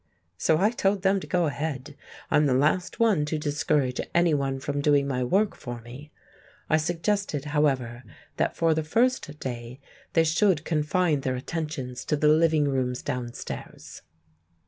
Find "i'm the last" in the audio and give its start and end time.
2.31-2.99